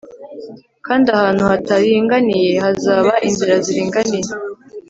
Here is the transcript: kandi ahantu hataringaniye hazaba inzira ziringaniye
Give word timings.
kandi 0.85 1.07
ahantu 1.17 1.43
hataringaniye 1.51 2.51
hazaba 2.63 3.11
inzira 3.27 3.55
ziringaniye 3.65 4.29